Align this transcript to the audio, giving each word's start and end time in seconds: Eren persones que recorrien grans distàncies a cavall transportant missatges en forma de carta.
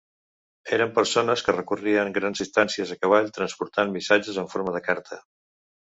Eren 0.77 0.93
persones 0.95 1.43
que 1.49 1.53
recorrien 1.57 2.09
grans 2.17 2.41
distàncies 2.43 2.95
a 2.95 2.99
cavall 3.05 3.31
transportant 3.39 3.97
missatges 3.99 4.41
en 4.45 4.53
forma 4.55 4.75
de 4.79 4.83
carta. 4.89 5.25